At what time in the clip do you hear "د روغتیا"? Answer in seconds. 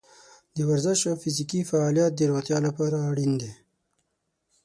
2.15-2.57